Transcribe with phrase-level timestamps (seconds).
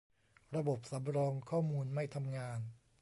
[0.55, 2.59] ระบบสำรองข้อมูลไม่ทำงาน